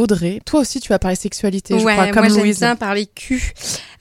Audrey, 0.00 0.40
toi 0.46 0.60
aussi 0.60 0.80
tu 0.80 0.88
vas 0.88 0.98
parler 0.98 1.14
sexualité, 1.14 1.78
je 1.78 1.84
ouais, 1.84 1.92
crois, 1.92 2.06
comme 2.08 2.26
moi 2.28 2.38
Louise. 2.42 2.58
j'aime 2.58 2.68
bien 2.70 2.76
parler 2.76 3.06
cul. 3.06 3.52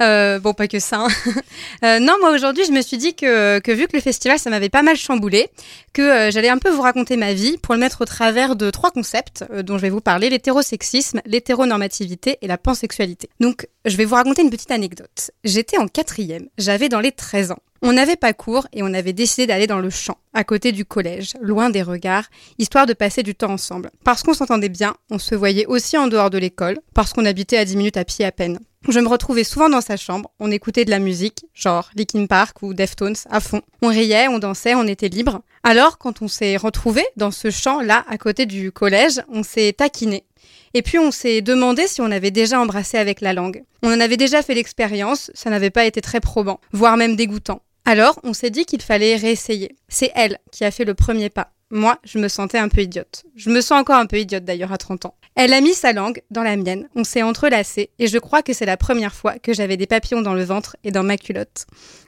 Euh, 0.01 0.39
bon, 0.39 0.53
pas 0.53 0.67
que 0.69 0.79
ça. 0.79 1.01
hein. 1.01 1.07
Euh, 1.83 1.99
non, 1.99 2.13
moi 2.19 2.31
aujourd'hui, 2.31 2.63
je 2.65 2.71
me 2.71 2.81
suis 2.81 2.97
dit 2.97 3.15
que, 3.15 3.59
que 3.59 3.71
vu 3.71 3.87
que 3.87 3.95
le 3.95 4.01
festival, 4.01 4.37
ça 4.39 4.49
m'avait 4.49 4.69
pas 4.69 4.81
mal 4.81 4.95
chamboulé, 4.97 5.49
que 5.93 6.01
euh, 6.01 6.31
j'allais 6.31 6.49
un 6.49 6.57
peu 6.57 6.69
vous 6.69 6.81
raconter 6.81 7.15
ma 7.15 7.33
vie 7.33 7.57
pour 7.57 7.73
le 7.73 7.79
mettre 7.79 8.01
au 8.01 8.05
travers 8.05 8.55
de 8.57 8.69
trois 8.69 8.91
concepts 8.91 9.45
euh, 9.51 9.61
dont 9.63 9.77
je 9.77 9.81
vais 9.83 9.89
vous 9.89 10.01
parler 10.01 10.29
l'hétérosexisme, 10.29 11.21
l'hétéronormativité 11.25 12.37
et 12.41 12.47
la 12.47 12.57
pansexualité. 12.57 13.29
Donc, 13.39 13.67
je 13.85 13.95
vais 13.97 14.05
vous 14.05 14.15
raconter 14.15 14.41
une 14.41 14.49
petite 14.49 14.71
anecdote. 14.71 15.31
J'étais 15.43 15.77
en 15.77 15.87
quatrième, 15.87 16.47
j'avais 16.57 16.89
dans 16.89 16.99
les 16.99 17.11
13 17.11 17.51
ans. 17.51 17.59
On 17.81 17.93
n'avait 17.93 18.17
pas 18.17 18.33
cours 18.33 18.67
et 18.73 18.83
on 18.83 18.93
avait 18.93 19.13
décidé 19.13 19.47
d'aller 19.47 19.65
dans 19.65 19.79
le 19.79 19.89
champ, 19.89 20.17
à 20.33 20.43
côté 20.43 20.73
du 20.73 20.83
collège, 20.83 21.33
loin 21.41 21.69
des 21.69 21.81
regards, 21.81 22.25
histoire 22.57 22.85
de 22.85 22.93
passer 22.93 23.23
du 23.23 23.35
temps 23.35 23.53
ensemble. 23.53 23.89
Parce 24.03 24.21
qu'on 24.21 24.33
s'entendait 24.33 24.67
bien, 24.67 24.95
on 25.09 25.17
se 25.17 25.33
voyait 25.33 25.65
aussi 25.65 25.97
en 25.97 26.07
dehors 26.07 26.29
de 26.29 26.37
l'école, 26.37 26.79
parce 26.93 27.13
qu'on 27.13 27.25
habitait 27.25 27.57
à 27.57 27.63
10 27.63 27.77
minutes 27.77 27.97
à 27.97 28.03
pied 28.03 28.25
à 28.25 28.33
peine. 28.33 28.59
Je 28.87 28.99
me 28.99 29.07
retrouvais 29.07 29.45
souvent 29.45 29.69
dans 29.69 29.81
sa 29.81 29.95
chambre, 29.95 30.29
on 30.39 30.51
écoutait 30.51 30.83
de 30.83 30.89
la 30.89 30.99
musique, 30.99 31.45
genre 31.53 31.89
Linkin 31.95 32.25
Park 32.25 32.61
ou 32.63 32.73
Deftones, 32.73 33.15
à 33.29 33.39
fond. 33.39 33.61
On 33.81 33.87
riait, 33.87 34.27
on 34.27 34.39
dansait, 34.39 34.75
on 34.75 34.87
était 34.87 35.09
libre. 35.09 35.41
Alors, 35.63 35.97
quand 35.97 36.21
on 36.21 36.27
s'est 36.27 36.57
retrouvés 36.57 37.05
dans 37.15 37.31
ce 37.31 37.49
champ-là, 37.49 38.05
à 38.09 38.17
côté 38.17 38.45
du 38.45 38.71
collège, 38.71 39.21
on 39.29 39.43
s'est 39.43 39.73
taquiné. 39.73 40.25
Et 40.73 40.81
puis 40.81 40.99
on 40.99 41.11
s'est 41.11 41.41
demandé 41.41 41.87
si 41.87 42.01
on 42.01 42.11
avait 42.11 42.31
déjà 42.31 42.59
embrassé 42.59 42.97
avec 42.97 43.21
la 43.21 43.33
langue. 43.33 43.63
On 43.83 43.91
en 43.91 43.99
avait 43.99 44.17
déjà 44.17 44.41
fait 44.41 44.53
l'expérience, 44.53 45.31
ça 45.33 45.49
n'avait 45.49 45.71
pas 45.71 45.85
été 45.85 46.01
très 46.01 46.19
probant, 46.19 46.59
voire 46.71 46.97
même 46.97 47.15
dégoûtant. 47.15 47.61
Alors 47.89 48.19
on 48.21 48.33
s'est 48.33 48.51
dit 48.51 48.65
qu'il 48.65 48.83
fallait 48.83 49.15
réessayer. 49.15 49.75
C'est 49.87 50.11
elle 50.13 50.37
qui 50.51 50.63
a 50.63 50.69
fait 50.69 50.85
le 50.85 50.93
premier 50.93 51.31
pas. 51.31 51.53
Moi, 51.71 51.97
je 52.03 52.19
me 52.19 52.27
sentais 52.27 52.59
un 52.59 52.69
peu 52.69 52.81
idiote. 52.81 53.23
Je 53.35 53.49
me 53.49 53.61
sens 53.61 53.81
encore 53.81 53.95
un 53.95 54.05
peu 54.05 54.19
idiote 54.19 54.43
d'ailleurs 54.43 54.71
à 54.71 54.77
30 54.77 55.05
ans. 55.05 55.15
Elle 55.33 55.53
a 55.53 55.59
mis 55.59 55.73
sa 55.73 55.91
langue 55.91 56.21
dans 56.29 56.43
la 56.43 56.55
mienne, 56.55 56.87
on 56.93 57.03
s'est 57.03 57.23
entrelacés 57.23 57.89
et 57.97 58.05
je 58.05 58.19
crois 58.19 58.43
que 58.43 58.53
c'est 58.53 58.67
la 58.67 58.77
première 58.77 59.15
fois 59.15 59.39
que 59.39 59.53
j'avais 59.53 59.75
des 59.75 59.87
papillons 59.87 60.21
dans 60.21 60.35
le 60.35 60.43
ventre 60.43 60.77
et 60.83 60.91
dans 60.91 61.01
ma 61.01 61.17
culotte. 61.17 61.65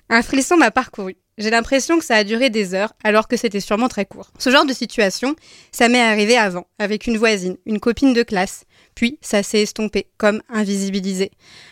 Un 0.07 0.21
frisson 0.21 0.55
m'a 0.55 0.69
parcouru. 0.69 1.17
J'ai 1.41 1.49
l'impression 1.49 1.97
que 1.97 2.05
ça 2.05 2.17
a 2.17 2.23
duré 2.23 2.51
des 2.51 2.75
heures 2.75 2.93
alors 3.03 3.27
que 3.27 3.35
c'était 3.35 3.59
sûrement 3.59 3.87
très 3.87 4.05
court. 4.05 4.31
Ce 4.37 4.51
genre 4.51 4.65
de 4.65 4.73
situation, 4.73 5.35
ça 5.71 5.89
m'est 5.89 5.99
arrivé 5.99 6.37
avant, 6.37 6.67
avec 6.77 7.07
une 7.07 7.17
voisine, 7.17 7.57
une 7.65 7.79
copine 7.79 8.13
de 8.13 8.21
classe, 8.21 8.65
puis 8.93 9.17
ça 9.21 9.41
s'est 9.41 9.61
estompé, 9.61 10.05
comme 10.19 10.43
invisibilisé. 10.49 11.31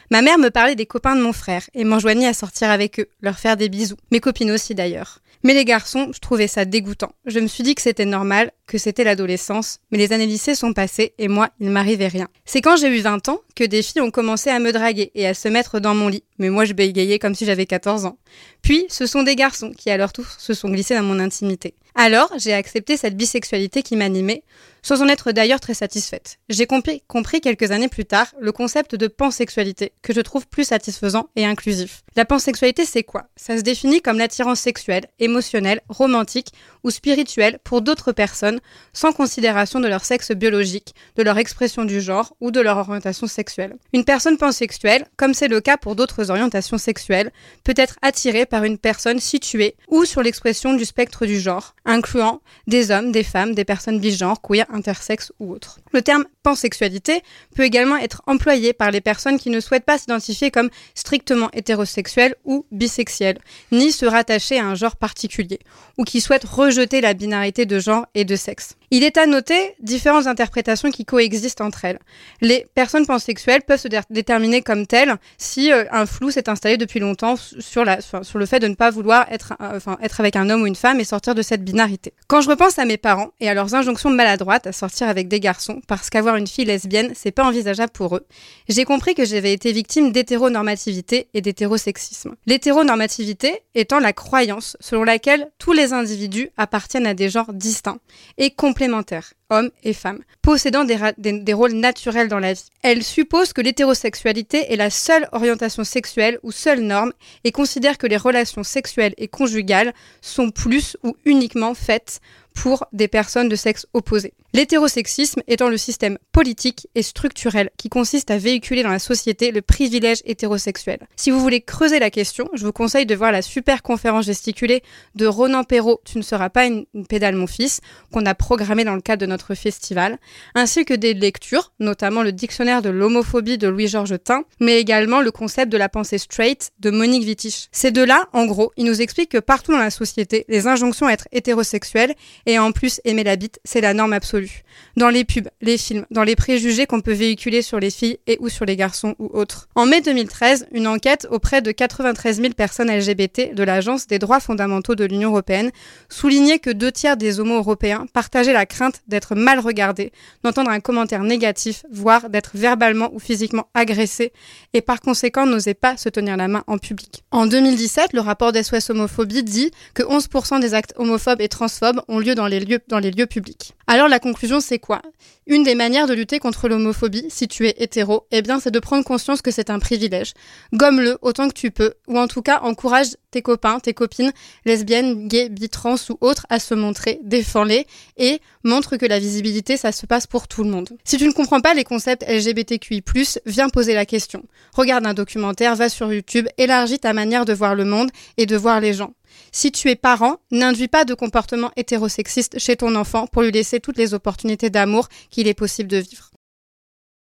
Ma 0.09 0.23
mère 0.23 0.39
me 0.39 0.49
parlait 0.49 0.75
des 0.75 0.87
copains 0.87 1.15
de 1.15 1.21
mon 1.21 1.33
frère 1.33 1.69
et 1.75 1.83
m'enjoignait 1.83 2.27
à 2.27 2.33
sortir 2.33 2.71
avec 2.71 2.99
eux, 2.99 3.09
leur 3.21 3.37
faire 3.37 3.57
des 3.57 3.69
bisous. 3.69 3.97
Mes 4.11 4.19
copines 4.19 4.49
aussi 4.49 4.73
d'ailleurs. 4.73 5.19
Mais 5.43 5.53
les 5.53 5.65
garçons, 5.65 6.09
je 6.13 6.19
trouvais 6.19 6.47
ça 6.47 6.65
dégoûtant. 6.65 7.13
Je 7.25 7.39
me 7.39 7.47
suis 7.47 7.63
dit 7.63 7.75
que 7.75 7.81
c'était 7.81 8.05
normal, 8.05 8.51
que 8.69 8.77
c'était 8.77 9.03
l'adolescence, 9.03 9.79
mais 9.91 9.97
les 9.97 10.13
années 10.13 10.27
lycée 10.27 10.53
sont 10.53 10.73
passées 10.73 11.13
et 11.17 11.27
moi, 11.27 11.49
il 11.59 11.71
m'arrivait 11.71 12.07
rien. 12.07 12.27
C'est 12.45 12.61
quand 12.61 12.77
j'ai 12.77 12.87
eu 12.87 13.01
20 13.01 13.27
ans 13.27 13.39
que 13.55 13.63
des 13.63 13.81
filles 13.81 14.01
ont 14.01 14.11
commencé 14.11 14.49
à 14.51 14.59
me 14.59 14.71
draguer 14.71 15.11
et 15.15 15.27
à 15.27 15.33
se 15.33 15.47
mettre 15.47 15.79
dans 15.79 15.95
mon 15.95 16.07
lit, 16.07 16.23
mais 16.37 16.49
moi 16.49 16.65
je 16.65 16.73
bégayais 16.73 17.17
comme 17.17 17.33
si 17.33 17.45
j'avais 17.45 17.65
14 17.65 18.05
ans. 18.05 18.17
Puis, 18.61 18.85
ce 18.89 19.07
sont 19.07 19.23
des 19.23 19.35
garçons 19.35 19.71
qui 19.75 19.89
à 19.89 19.97
leur 19.97 20.13
tour 20.13 20.25
se 20.37 20.53
sont 20.53 20.69
glissés 20.69 20.95
dans 20.95 21.03
mon 21.03 21.19
intimité. 21.19 21.73
Alors, 22.01 22.31
j'ai 22.37 22.53
accepté 22.53 22.95
cette 22.95 23.17
bisexualité 23.17 23.83
qui 23.83 23.97
m'animait, 23.97 24.45
sans 24.81 25.01
en 25.01 25.09
être 25.09 25.33
d'ailleurs 25.33 25.59
très 25.59 25.73
satisfaite. 25.73 26.37
J'ai 26.47 26.65
compris, 26.65 27.01
quelques 27.41 27.71
années 27.71 27.89
plus 27.89 28.05
tard 28.05 28.27
le 28.39 28.53
concept 28.53 28.95
de 28.95 29.07
pansexualité, 29.07 29.91
que 30.01 30.13
je 30.13 30.21
trouve 30.21 30.47
plus 30.47 30.63
satisfaisant 30.63 31.27
et 31.35 31.45
inclusif. 31.45 32.03
La 32.15 32.23
pansexualité, 32.23 32.85
c'est 32.85 33.03
quoi? 33.03 33.27
Ça 33.35 33.57
se 33.57 33.63
définit 33.63 34.01
comme 34.01 34.17
l'attirance 34.17 34.61
sexuelle, 34.61 35.07
émotionnelle, 35.19 35.81
romantique 35.89 36.53
ou 36.85 36.89
spirituelle 36.89 37.59
pour 37.65 37.81
d'autres 37.81 38.13
personnes, 38.13 38.61
sans 38.93 39.11
considération 39.11 39.81
de 39.81 39.89
leur 39.89 40.05
sexe 40.05 40.31
biologique, 40.31 40.95
de 41.17 41.23
leur 41.23 41.37
expression 41.37 41.83
du 41.83 41.99
genre 41.99 42.33
ou 42.39 42.51
de 42.51 42.61
leur 42.61 42.77
orientation 42.77 43.27
sexuelle. 43.27 43.75
Une 43.91 44.05
personne 44.05 44.37
pansexuelle, 44.37 45.05
comme 45.17 45.33
c'est 45.33 45.49
le 45.49 45.59
cas 45.59 45.75
pour 45.75 45.97
d'autres 45.97 46.31
orientations 46.31 46.77
sexuelles, 46.77 47.33
peut 47.65 47.73
être 47.75 47.97
attirée 48.01 48.45
par 48.45 48.63
une 48.63 48.77
personne 48.77 49.19
située 49.19 49.75
ou 49.89 50.05
sur 50.05 50.23
l'expression 50.23 50.73
du 50.73 50.85
spectre 50.85 51.25
du 51.25 51.37
genre, 51.37 51.75
incluant 51.89 52.41
des 52.67 52.91
hommes, 52.91 53.11
des 53.11 53.23
femmes, 53.23 53.55
des 53.55 53.65
personnes 53.65 53.99
bigenres, 53.99 54.41
queer, 54.41 54.65
intersexes 54.71 55.33
ou 55.39 55.51
autres. 55.51 55.79
Le 55.91 56.03
terme 56.03 56.25
pansexualité 56.43 57.21
peut 57.55 57.63
également 57.63 57.97
être 57.97 58.21
employé 58.27 58.73
par 58.73 58.91
les 58.91 59.01
personnes 59.01 59.39
qui 59.39 59.49
ne 59.49 59.59
souhaitent 59.59 59.85
pas 59.85 59.97
s'identifier 59.97 60.51
comme 60.51 60.69
strictement 60.93 61.49
hétérosexuelles 61.51 62.35
ou 62.45 62.65
bisexuelles, 62.71 63.39
ni 63.71 63.91
se 63.91 64.05
rattacher 64.05 64.59
à 64.59 64.65
un 64.65 64.75
genre 64.75 64.95
particulier, 64.95 65.59
ou 65.97 66.03
qui 66.03 66.21
souhaitent 66.21 66.45
rejeter 66.45 67.01
la 67.01 67.13
binarité 67.15 67.65
de 67.65 67.79
genre 67.79 68.05
et 68.13 68.23
de 68.23 68.35
sexe. 68.35 68.75
Il 68.91 69.03
est 69.03 69.17
à 69.17 69.25
noter 69.25 69.75
différentes 69.81 70.27
interprétations 70.27 70.91
qui 70.91 71.05
coexistent 71.05 71.61
entre 71.61 71.85
elles. 71.85 71.99
Les 72.41 72.67
personnes 72.75 73.05
pansexuelles 73.05 73.61
peuvent 73.61 73.79
se 73.79 73.87
dé- 73.87 73.99
déterminer 74.09 74.61
comme 74.61 74.87
telles 74.87 75.15
si 75.37 75.71
euh, 75.71 75.85
un 75.91 76.05
flou 76.05 76.31
s'est 76.31 76.49
installé 76.49 76.77
depuis 76.77 76.99
longtemps 76.99 77.35
sur, 77.35 77.83
le 77.85 78.45
fait 78.45 78.59
de 78.59 78.67
ne 78.67 78.75
pas 78.75 78.89
vouloir 78.91 79.25
être, 79.31 79.53
euh, 79.61 79.79
être 80.01 80.19
avec 80.19 80.35
un 80.35 80.49
homme 80.49 80.63
ou 80.63 80.67
une 80.67 80.75
femme 80.75 80.99
et 80.99 81.03
sortir 81.03 81.33
de 81.35 81.41
cette 81.41 81.63
binarité. 81.63 81.78
Quand 82.27 82.41
je 82.41 82.49
repense 82.49 82.79
à 82.79 82.85
mes 82.85 82.97
parents 82.97 83.31
et 83.39 83.49
à 83.49 83.53
leurs 83.53 83.75
injonctions 83.75 84.09
maladroites 84.09 84.67
à 84.67 84.71
sortir 84.71 85.07
avec 85.07 85.27
des 85.27 85.39
garçons 85.39 85.81
parce 85.87 86.09
qu'avoir 86.09 86.35
une 86.35 86.47
fille 86.47 86.65
lesbienne, 86.65 87.11
c'est 87.15 87.31
pas 87.31 87.45
envisageable 87.45 87.91
pour 87.91 88.15
eux, 88.15 88.25
j'ai 88.67 88.85
compris 88.85 89.15
que 89.15 89.25
j'avais 89.25 89.53
été 89.53 89.71
victime 89.71 90.11
d'hétéronormativité 90.11 91.27
et 91.33 91.41
d'hétérosexisme. 91.41 92.35
L'hétéronormativité 92.45 93.61
étant 93.75 93.99
la 93.99 94.13
croyance 94.13 94.77
selon 94.79 95.03
laquelle 95.03 95.49
tous 95.57 95.73
les 95.73 95.93
individus 95.93 96.49
appartiennent 96.57 97.07
à 97.07 97.13
des 97.13 97.29
genres 97.29 97.53
distincts 97.53 97.99
et 98.37 98.51
complémentaires, 98.51 99.33
hommes 99.49 99.71
et 99.83 99.93
femmes, 99.93 100.19
possédant 100.41 100.83
des, 100.83 101.53
rôles 101.53 101.73
naturels 101.73 102.27
dans 102.27 102.39
la 102.39 102.53
vie. 102.53 102.65
Elle 102.83 103.03
suppose 103.03 103.53
que 103.53 103.61
l'hétérosexualité 103.61 104.71
est 104.71 104.75
la 104.75 104.89
seule 104.89 105.27
orientation 105.31 105.83
sexuelle 105.83 106.39
ou 106.43 106.51
seule 106.51 106.81
norme 106.81 107.13
et 107.43 107.51
considère 107.51 107.97
que 107.97 108.07
les 108.07 108.17
relations 108.17 108.63
sexuelles 108.63 109.13
et 109.17 109.27
conjugales 109.27 109.93
sont 110.21 110.51
plus 110.51 110.97
ou 111.03 111.15
uniquement 111.25 111.73
faites 111.73 112.21
pour 112.59 112.85
des 112.91 113.07
personnes 113.07 113.47
de 113.47 113.55
sexe 113.55 113.87
opposé. 113.93 114.33
L'hétérosexisme 114.53 115.41
étant 115.47 115.69
le 115.69 115.77
système 115.77 116.17
politique 116.33 116.87
et 116.93 117.03
structurel 117.03 117.69
qui 117.77 117.87
consiste 117.87 118.31
à 118.31 118.37
véhiculer 118.37 118.83
dans 118.83 118.89
la 118.89 118.99
société 118.99 119.51
le 119.51 119.61
privilège 119.61 120.17
hétérosexuel. 120.25 120.99
Si 121.15 121.31
vous 121.31 121.39
voulez 121.39 121.61
creuser 121.61 121.99
la 121.99 122.09
question, 122.09 122.49
je 122.53 122.65
vous 122.65 122.73
conseille 122.73 123.05
de 123.05 123.15
voir 123.15 123.31
la 123.31 123.41
super 123.41 123.81
conférence 123.81 124.25
gesticulée 124.25 124.83
de 125.15 125.25
Ronan 125.25 125.63
Perrault, 125.63 126.01
Tu 126.03 126.17
ne 126.17 126.23
seras 126.23 126.49
pas 126.49 126.65
une, 126.65 126.85
pédale 127.07 127.35
mon 127.35 127.47
fils, 127.47 127.79
qu'on 128.11 128.25
a 128.25 128.35
programmée 128.35 128.83
dans 128.83 128.95
le 128.95 129.01
cadre 129.01 129.21
de 129.21 129.25
notre 129.25 129.55
festival, 129.55 130.17
ainsi 130.53 130.83
que 130.83 130.93
des 130.93 131.13
lectures, 131.13 131.71
notamment 131.79 132.23
le 132.23 132.33
dictionnaire 132.33 132.81
de 132.81 132.89
l'homophobie 132.89 133.57
de 133.57 133.69
Louis-Georges 133.69 134.21
Tin, 134.21 134.43
mais 134.59 134.79
également 134.79 135.21
le 135.21 135.31
concept 135.31 135.71
de 135.71 135.77
la 135.77 135.87
pensée 135.87 136.17
straight 136.17 136.71
de 136.79 136.89
Monique 136.89 137.23
Wittig. 137.23 137.69
Ces 137.71 137.91
deux-là, 137.91 138.27
en 138.33 138.45
gros, 138.45 138.73
ils 138.75 138.85
nous 138.85 139.01
expliquent 139.01 139.31
que 139.31 139.37
partout 139.37 139.71
dans 139.71 139.77
la 139.77 139.91
société, 139.91 140.43
les 140.49 140.67
injonctions 140.67 141.07
à 141.07 141.13
être 141.13 141.27
hétérosexuels 141.31 142.15
et 142.49 142.57
en 142.57 142.71
plus 142.71 142.99
aimer 143.05 143.23
la 143.23 143.35
bite, 143.35 143.59
c'est 143.63 143.79
la 143.79 143.93
norme 143.93 144.11
absolue. 144.11 144.63
Dans 144.97 145.09
les 145.09 145.23
pubs, 145.23 145.49
les 145.61 145.77
films, 145.77 146.07
dans 146.09 146.23
les 146.23 146.35
préjugés 146.35 146.87
qu'on 146.87 146.99
peut 146.99 147.13
véhiculer 147.13 147.61
sur 147.61 147.79
les 147.79 147.91
filles 147.91 148.17
et 148.25 148.37
ou 148.39 148.49
sur 148.49 148.65
les 148.65 148.75
garçons 148.75 149.13
ou 149.19 149.29
autres. 149.33 149.69
En 149.75 149.85
mai 149.85 150.01
2013, 150.01 150.65
une 150.71 150.87
enquête 150.87 151.27
auprès 151.29 151.61
de 151.61 151.71
93 151.71 152.41
000 152.41 152.53
personnes 152.53 152.89
LGBT 152.89 153.53
de 153.53 153.63
l'Agence 153.63 154.07
des 154.07 154.17
droits 154.17 154.39
fondamentaux 154.39 154.95
de 154.95 155.05
l'Union 155.05 155.29
européenne 155.29 155.69
soulignait 156.09 156.57
que 156.57 156.71
deux 156.71 156.91
tiers 156.91 157.17
des 157.17 157.39
homos 157.39 157.57
européens 157.57 158.07
partageaient 158.13 158.51
la 158.51 158.65
crainte 158.65 159.01
d'être 159.07 159.35
mal 159.35 159.59
regardés, 159.59 160.11
d'entendre 160.43 160.71
un 160.71 160.79
commentaire 160.79 161.21
négatif, 161.21 161.85
voire 161.91 162.31
d'être 162.31 162.51
verbalement 162.55 163.11
ou 163.13 163.19
physiquement 163.19 163.67
agressés 163.75 164.33
et 164.73 164.81
par 164.81 165.01
conséquent 165.01 165.45
n'osaient 165.45 165.75
pas 165.75 165.97
se 165.97 166.09
tenir 166.09 166.35
la 166.35 166.47
main 166.47 166.63
en 166.65 166.79
public. 166.79 167.23
En 167.29 167.45
2017, 167.45 168.13
le 168.13 168.21
rapport 168.21 168.53
d'SOS 168.53 168.89
Homophobie 168.89 169.43
dit 169.43 169.69
que 169.93 170.01
11% 170.01 170.59
des 170.59 170.73
actes 170.73 170.95
homophobes 170.97 171.41
et 171.41 171.47
transphobes 171.47 172.01
ont 172.07 172.17
lieu 172.17 172.33
les 172.47 172.59
lieux, 172.59 172.79
dans 172.87 172.99
les 172.99 173.11
lieux 173.11 173.25
publics. 173.25 173.73
Alors 173.87 174.07
la 174.07 174.19
conclusion 174.19 174.59
c'est 174.59 174.79
quoi? 174.79 175.01
Une 175.47 175.63
des 175.63 175.73
manières 175.73 176.05
de 176.05 176.13
lutter 176.13 176.37
contre 176.37 176.67
l'homophobie, 176.67 177.25
si 177.29 177.47
tu 177.47 177.67
es 177.67 177.73
hétéro, 177.77 178.27
eh 178.31 178.41
bien 178.41 178.59
c'est 178.59 178.69
de 178.69 178.79
prendre 178.79 179.03
conscience 179.03 179.41
que 179.41 179.49
c'est 179.49 179.71
un 179.71 179.79
privilège. 179.79 180.33
Gomme-le 180.73 181.17
autant 181.21 181.47
que 181.47 181.53
tu 181.53 181.71
peux, 181.71 181.95
ou 182.07 182.19
en 182.19 182.27
tout 182.27 182.43
cas 182.43 182.59
encourage 182.61 183.17
tes 183.31 183.41
copains, 183.41 183.79
tes 183.79 183.93
copines, 183.93 184.31
lesbiennes, 184.65 185.27
gays, 185.27 185.49
bi, 185.49 185.69
trans 185.69 185.95
ou 186.09 186.17
autres 186.21 186.45
à 186.49 186.59
se 186.59 186.75
montrer, 186.75 187.19
défends-les 187.23 187.87
et 188.17 188.41
montre 188.63 188.97
que 188.97 189.05
la 189.05 189.19
visibilité 189.19 189.75
ça 189.75 189.91
se 189.91 190.05
passe 190.05 190.27
pour 190.27 190.47
tout 190.47 190.63
le 190.63 190.69
monde. 190.69 190.89
Si 191.03 191.17
tu 191.17 191.25
ne 191.25 191.31
comprends 191.31 191.61
pas 191.61 191.73
les 191.73 191.83
concepts 191.83 192.23
LGBTQI+, 192.27 193.03
viens 193.45 193.69
poser 193.69 193.93
la 193.93 194.05
question. 194.05 194.43
Regarde 194.73 195.05
un 195.07 195.13
documentaire, 195.13 195.75
va 195.75 195.89
sur 195.89 196.13
YouTube, 196.13 196.47
élargis 196.57 196.99
ta 196.99 197.13
manière 197.13 197.45
de 197.45 197.53
voir 197.53 197.75
le 197.75 197.85
monde 197.85 198.11
et 198.37 198.45
de 198.45 198.55
voir 198.55 198.79
les 198.79 198.93
gens. 198.93 199.13
Si 199.51 199.71
tu 199.71 199.89
es 199.89 199.95
parent, 199.95 200.37
n'induis 200.51 200.87
pas 200.87 201.05
de 201.05 201.13
comportement 201.13 201.71
hétérosexiste 201.75 202.59
chez 202.59 202.75
ton 202.75 202.95
enfant 202.95 203.27
pour 203.27 203.41
lui 203.41 203.51
laisser 203.51 203.79
toutes 203.79 203.97
les 203.97 204.13
opportunités 204.13 204.69
d'amour 204.69 205.09
qu'il 205.29 205.47
est 205.47 205.53
possible 205.53 205.89
de 205.89 205.97
vivre. 205.97 206.31